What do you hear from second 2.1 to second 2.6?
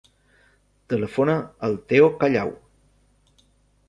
Callau.